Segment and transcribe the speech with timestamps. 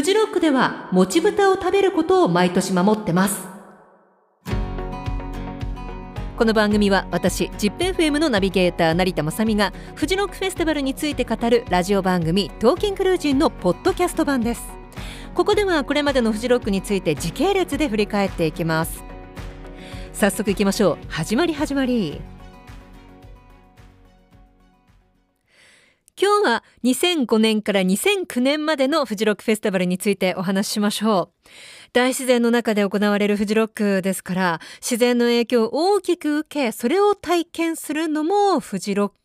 [0.00, 3.46] フジロックでは、もち豚を食べることを毎年守ってます。
[6.38, 14.62] この番組は私ジップ FM のナビゲーター成田雅美がフジロックフェスティバルについて語るラジオ番組トーキングルージンのポッドキャスト版です。
[15.34, 19.04] ここではこれまでのフジロックについて時系列で振り返っていきます。
[20.14, 20.98] 早速いきましょう。
[21.08, 22.22] 始まり始まり。
[26.20, 31.48] 今日は2005年から2009年までのフジロックフェスティバルについてお話ししましょう。
[31.92, 39.20] 大自然の中で行われるフジロックですから自然の影響を大きく受けそれを体験するのもフジロック。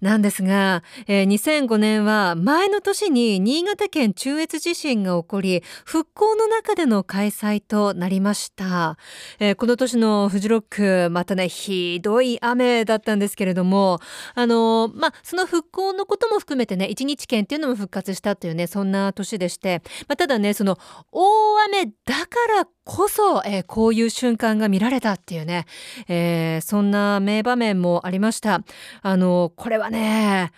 [0.00, 8.96] なんですが、えー、2005年は前の年に新潟県中越地震が起こり復興の中での開催となりました、
[9.40, 13.98] えー、この年のフジロックまたねひどい雨だったんですけれども
[14.36, 20.78] あのー、まあその復興のことも含めてね一日券っていうのも復活したというねそんな年でして、まあ、ただねその
[21.10, 25.66] 大雨だからこそ、えー、こういう瞬間が見られたっていうね、
[26.08, 28.62] えー、そんな名場面もありました。
[29.02, 30.52] あのこれはね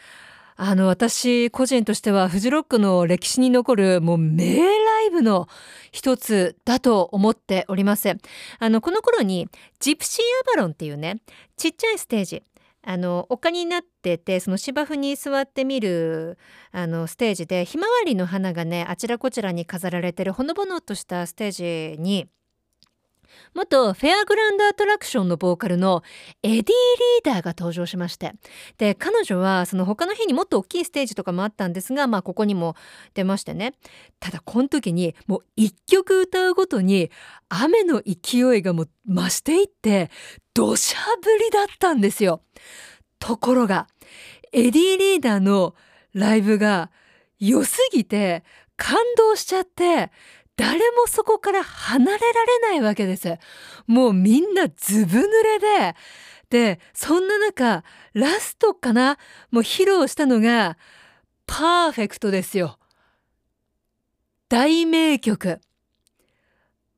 [0.56, 5.48] あの私個人としてはフジロックの歴史に残るもう名ライブの
[5.90, 8.16] 一つだと思っております。
[8.58, 9.48] あのこの頃に
[9.80, 11.20] ジプシーアバロンっていうね
[11.56, 12.42] ちっちゃいステージ
[12.84, 16.36] あの丘になっててその芝生に座ってみる
[16.72, 22.28] あのステージでひまわりの花がねあちらこちらに飾られてるほのぼのとしたステージに
[23.54, 26.02] 元フェアグランドアトラクションのボーカルの
[26.42, 28.32] エディー・リーダーが登場しまして
[28.78, 32.76] で彼女はその他の日にもっと大きいステージとかもあったんですがまあここにも
[33.14, 33.74] 出ましてね
[34.20, 37.10] ただこの時にもう一曲歌うごとに
[37.48, 40.10] 雨の勢いがもう増していって
[40.54, 41.04] 土砂降
[41.38, 42.42] りだったんですよ。
[43.18, 43.86] ところが
[44.52, 45.74] エディー・リーダーの
[46.12, 46.90] ライブが
[47.38, 48.44] 良すぎて
[48.76, 50.10] 感動しちゃって
[50.56, 53.38] 誰もそこから離れられないわけです。
[53.86, 55.96] もうみんなずぶ濡れで、
[56.50, 57.82] で、そんな中、
[58.12, 59.16] ラストかな？
[59.50, 60.76] もう披露したのが、
[61.46, 62.78] パーフェクトですよ。
[64.48, 65.60] 大名曲。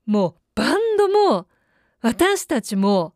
[0.07, 1.47] もうバンドも
[2.03, 3.15] 私たちも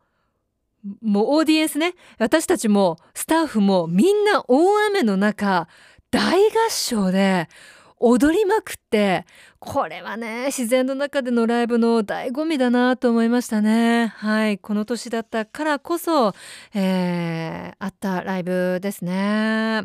[1.03, 5.69] もうオーディエンスね私たちもスタッフもみんな大雨の中
[6.11, 7.49] 大合唱で
[8.01, 9.25] 踊りまくって
[9.59, 14.09] これはね自然の中でのライブの醍醐味だなと思いましたね。
[14.17, 16.35] はいこの年だったからこそ、
[16.75, 19.85] えー、あったライブですね。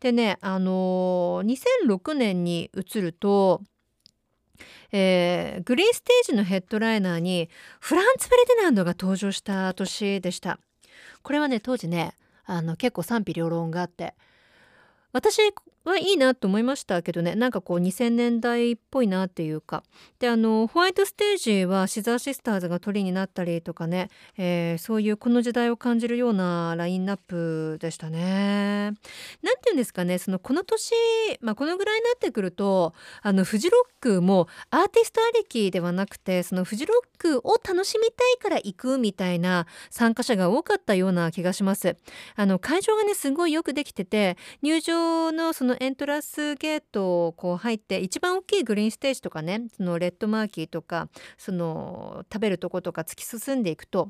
[0.00, 3.62] でねあのー、2006年に移ると
[4.92, 10.58] えー、グリーンステージのヘッドライナーにフランツ・フェルディナンドが登場した年でした。
[11.22, 12.14] これはね当時ね
[12.44, 14.14] あの結構賛否両論があって
[15.12, 15.38] 私
[15.90, 19.84] はいいなと思いましたけどねなんかこう2000年代っぽいなっていうか
[20.18, 28.86] であのホワイトステージはシザーシスターズが鳥になったりとかね、えー、そういうこの時代を感じるようなラインナップでしたね。
[28.86, 29.00] なんて
[29.66, 30.92] 言うんですかねそのこの年、
[31.40, 32.92] まあ、このぐらいになってくると
[33.22, 41.96] あのフジロックもアーティストありきではなくてそのフジロックを楽しみたいから行くみたいな参加者が多かったような気がします。
[42.34, 54.08] あの会場がねすごいよくできてて入場のそのエントランスゲートをこう入って一番大きいグリーンステージとかねそのレッドマーキーとかその食べるとことか突き進んでいくと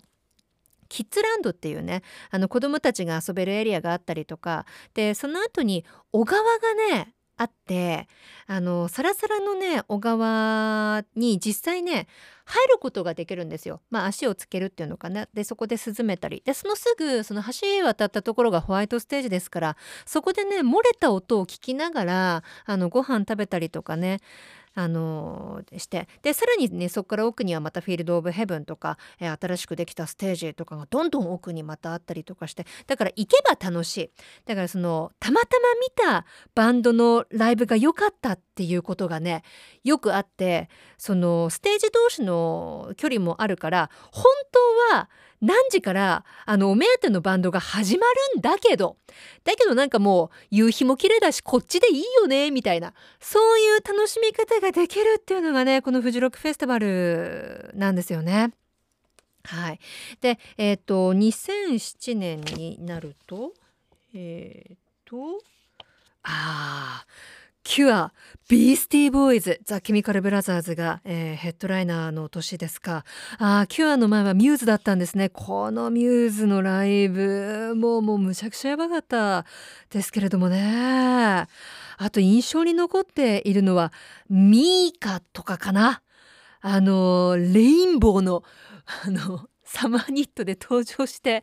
[0.88, 8.08] キッズランドっていうねあの子どもたちが遊べるエリアがあったりとかでその後に小川がねあって
[8.46, 12.06] あのサラサラのね小川に実際ね
[12.44, 13.80] 入ることができるんですよ。
[13.90, 15.28] まあ足をつけるっていうのかな。
[15.34, 19.76] でそこで涼めたりでそのすぐその橋渡ったところがホワイトステージですから
[20.06, 24.20] そこでね漏れた音を聞きながらあのご飯食べたりとかね
[24.76, 26.06] あのして。
[26.22, 32.66] でさらにねそこから奥にはまたフィールド・オブ・ヘブンとか、えー、新しくできたステージとかがどんどん奥にまたあったりとかして。
[32.86, 34.10] だから行けば楽しい。
[34.44, 39.42] だからそのたまたま見たバンドのライブが良かったっていうことがね
[39.82, 40.68] よくあって
[40.98, 44.24] そのステージ同士の距離もあるから本
[44.90, 45.08] 当は
[45.46, 48.96] 何時からあのお目当てのバンドが始まるんだけど。
[49.44, 52.92] だけどなんかもう夕日も綺麗だしこっちでいいよねみたいな。
[53.20, 58.52] そういう楽しみ方ができるっていうのがねこのフジロックフェスティバルなんですよね。
[59.44, 59.80] はい、
[60.20, 63.52] でえっ、ー、と2007年になると
[64.12, 65.40] えっ、ー、と
[66.24, 67.04] あ
[67.66, 68.12] キュア
[68.48, 73.04] ビースティーボーイズザ・ケミカル・ブラザーズが、えー、ヘッドライナーの年ですか。
[73.40, 75.30] あキュアの前はミューズだったんですね。
[75.30, 79.44] このミューズのライブもうもうむちゃくちゃやばかった
[79.90, 81.48] ですけれどもね。
[81.98, 83.92] あと印象に残っているのは
[84.30, 86.02] ミーカとかかな。
[86.60, 88.44] あのレインボーの
[89.04, 91.42] あのサマーニットで登場して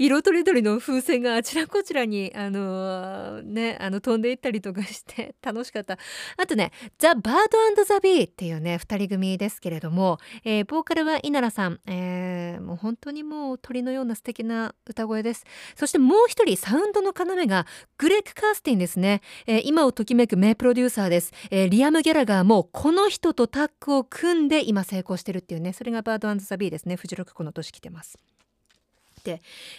[0.00, 5.98] 色とりどりの風船があちらこちらにあのー、ねあの飛んでいったりとかして 楽しかった。
[6.36, 7.34] あとねザ・バー
[7.76, 15.44] ドザ・ビーっていうね2人組ですけれども、えー、ボーカルは稲良さん、えー、もう本当にもう鳥のような素敵な歌声です。
[15.74, 17.66] そしてもう一人サウンドの要が
[17.96, 26.94] グレッグ・カースティンですね、えー、今をときめく名プロデューサーです、えー、リアム・ギャラガーもこの人とタッグを組んで今成功してるっていうねそれがバードザ・ビーですね。
[26.94, 28.16] フジロックこの年来てます、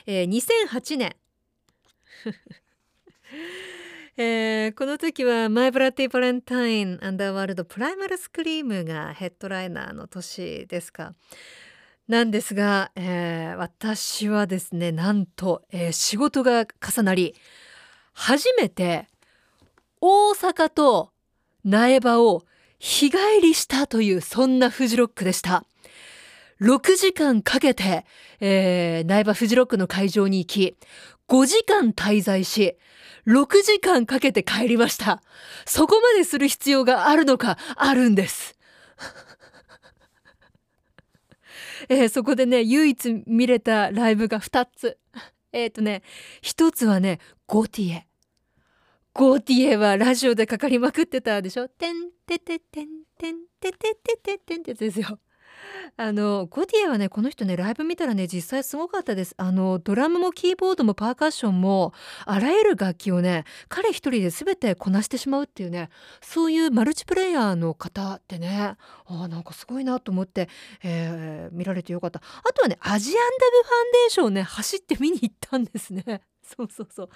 [0.06, 1.16] えー、2008年
[4.18, 11.16] えー、この時はマイブラッディ・バレンタイン・アンダーワールド・プライマル・スクリームがヘッドライナーの年ですか。
[12.10, 17.36] なんですが、えー、私はですねなんと、えー、仕事が重なり
[18.14, 19.08] 初めて
[20.02, 21.12] 大阪と
[21.64, 22.44] 苗場を
[22.80, 25.66] 日帰りしたというそんなフジロックでした。
[26.62, 28.06] 6時間かけて、
[28.40, 30.78] えー、苗場フジロックの会場に行き、
[31.30, 32.78] 5時間滞在し、
[33.28, 35.22] 6時間かけて帰りました。
[35.66, 38.58] そこまでする必要があるのか、あるんです。
[41.88, 44.98] えー、そこでね、唯一見れたライブが2つ。
[45.52, 46.04] えっ、ー、とね、
[46.44, 48.08] 1つはね、ゴティエ。
[49.14, 51.68] ゴティエはラジオでかかりまくってたでしょ。
[51.68, 55.20] てんてててんてんてててててんってやつですよ。
[55.98, 59.34] あのゴディエはねこの人ねライブ見たらね実際すごかったです。
[59.38, 61.94] あのドラムもキーボードもパーカッションも
[62.26, 65.90] あらゆる楽器をね彼一人で全てこなしてしまうっていうね
[66.22, 68.76] そういうマルチプレイヤーの方ってね
[69.06, 70.50] あなんかすごいなと思って、
[70.84, 72.20] えー、見られてよかった。
[72.20, 76.22] あとはねアジアンダブファンデーションをね走って見に行ったんですね。
[76.44, 77.10] そうそうそう。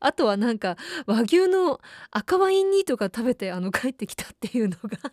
[0.00, 0.76] あとはなんか
[1.06, 1.80] 和牛の
[2.10, 5.12] 赤ワイン煮とか食べてあの帰ってきたっていうのが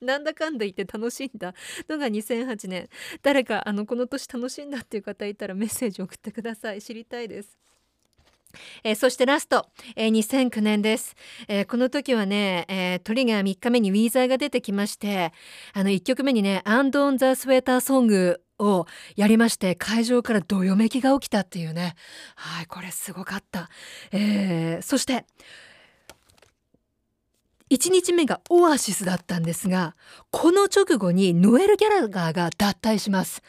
[0.00, 1.54] なんだかんだ言って楽しんだ
[1.88, 2.88] のが2008年。
[3.22, 6.82] 誰かあのこの年楽しんだっていう方いたらメッセージ送ってください。
[6.82, 7.58] 知りたいです。
[8.82, 9.66] えー、そしてラスト、
[9.96, 11.14] えー、2009年です、
[11.48, 15.32] えー、この時はね、えー、トリガー3日目にウィーザーが出てきまして
[15.72, 18.86] あの1曲目にね「アンド・オン・ザ・スウェーター・ソング」を
[19.16, 21.94] やりまして会場からどよめきが起きたっていうね。
[22.34, 23.70] はいこれすごかった、
[24.12, 25.24] えー、そして
[27.70, 29.94] 1日目がオアシスだったんですが
[30.30, 33.42] この直後にノエル・ギャラガーが脱退します。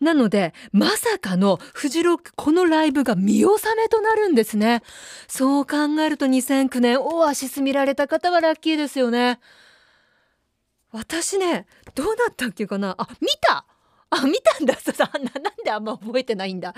[0.00, 4.82] なのでまさかのフジロックこのライブが見納めとなるんですね。
[5.28, 9.40] そう考えると2009年オアシス見られた方はラッキーですよね。
[10.92, 12.94] 私ねどうなったっけかな？
[12.96, 13.66] あ見た！
[14.08, 14.74] あ見たんだ。
[14.80, 16.74] そ なんであんま覚えてないんだ？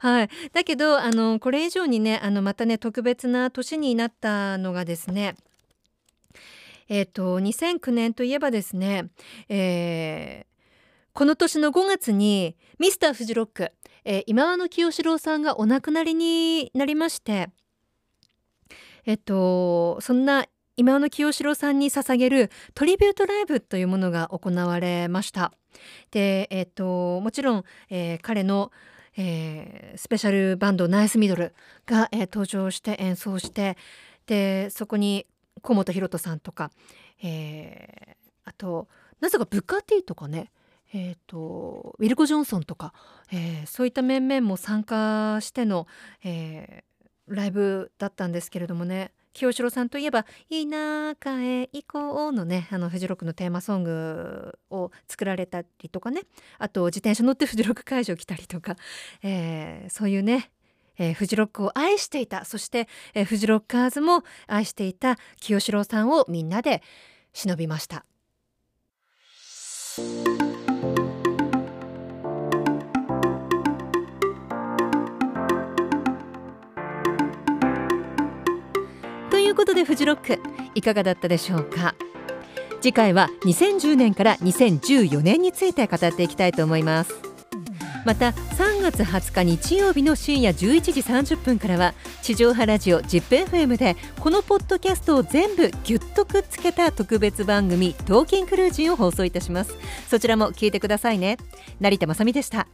[0.00, 5.36] はい、だけどあのこれ以上にねあのまたね特別な年になったのがですね
[6.88, 9.08] えっ、ー、と2009年といえばですね、
[9.48, 10.46] えー、
[11.12, 13.72] この年の5月にミスターフジロック、
[14.04, 17.48] えー、今和の清志郎さんがお亡くなりになりまして
[19.04, 20.46] えっとそんな
[20.78, 25.52] 今和の清志郎さんに捧げるトリビュートライブというものが行われました。
[26.10, 28.70] で、えっと、もちろん、えー、彼の
[29.16, 31.54] えー、スペシャルバンドナイスミドル
[31.86, 33.76] が、えー、登場して演奏して
[34.26, 35.26] でそこに
[35.62, 36.70] 河本大翔さんとか、
[37.22, 38.88] えー、あと
[39.20, 40.50] なぜかブッカーティーとかね
[40.94, 42.94] えーと、ウィルコ・ジョンソンとか、
[43.32, 45.86] えー、そういった面々も参加しての、
[46.24, 50.56] えー、ライブだったんですけれどもね清志郎さんといえば「田
[51.22, 56.22] 舎へ行こう」のねあのフジロックのテーマソングを作られたりとかね。
[56.58, 58.76] あと自転車乗ってフジロック会場来たりとか、
[59.22, 60.50] えー、そういうね
[60.98, 62.46] えー、フジロックを愛していた。
[62.46, 66.82] そして、えー、フジロッカーズも愛していた清志郎さんをみんなで
[67.34, 68.06] 忍びました。
[79.76, 80.40] でフジロック
[80.74, 81.94] いかがだったでしょうか？
[82.80, 87.14] 次回は2010年から2014年について語っていきたいと思います。
[88.04, 91.92] また3月20日日曜日の深夜11時30分からは
[92.22, 99.74] 地上波ラジオ ZIPFM でこのポッドキャストを全部ぎゅっとくっつけた特別番組「トーキンクルージン」を放送いたします。
[100.08, 101.36] そちらも聞いてくださいね。
[101.80, 102.68] 成田まさみでした。